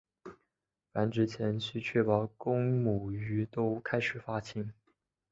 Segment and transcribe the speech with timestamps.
[0.91, 4.73] 繁殖前须确保公母鱼都开始发情。